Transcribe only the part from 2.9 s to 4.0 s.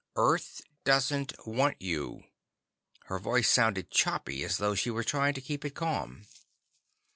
Her voice sounded